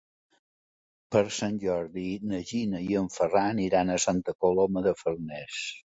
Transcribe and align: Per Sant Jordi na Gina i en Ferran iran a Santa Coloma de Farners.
Per 1.15 1.21
Sant 1.39 1.59
Jordi 1.65 2.07
na 2.31 2.39
Gina 2.53 2.81
i 2.87 2.97
en 3.03 3.13
Ferran 3.19 3.63
iran 3.67 3.93
a 3.93 4.01
Santa 4.07 4.39
Coloma 4.43 4.85
de 4.89 4.99
Farners. 5.03 5.61